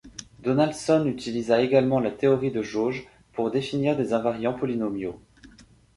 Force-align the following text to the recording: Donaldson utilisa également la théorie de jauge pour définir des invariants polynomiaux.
Donaldson 0.39 1.05
utilisa 1.05 1.61
également 1.61 1.99
la 1.99 2.09
théorie 2.09 2.49
de 2.49 2.63
jauge 2.63 3.05
pour 3.33 3.51
définir 3.51 3.95
des 3.95 4.13
invariants 4.13 4.55
polynomiaux. 4.57 5.21